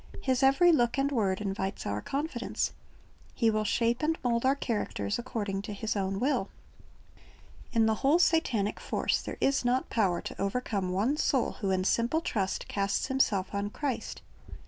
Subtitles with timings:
[0.19, 2.71] His every look and word invites our confidence.
[3.35, 6.49] He will shape and mold our characters according to His own will.
[7.71, 11.83] In the whole Satanic force there is not power to overcome one soul who in
[11.83, 14.23] simple trust casts himself on Christ.